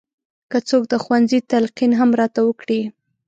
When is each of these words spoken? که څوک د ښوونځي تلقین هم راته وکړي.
که 0.51 0.57
څوک 0.69 0.83
د 0.89 0.93
ښوونځي 1.03 1.39
تلقین 1.51 1.91
هم 1.99 2.09
راته 2.19 2.39
وکړي. 2.45 2.81